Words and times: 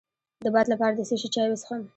د 0.43 0.45
باد 0.53 0.65
لپاره 0.73 0.93
د 0.95 1.01
څه 1.09 1.15
شي 1.21 1.29
چای 1.35 1.47
وڅښم؟ 1.49 1.81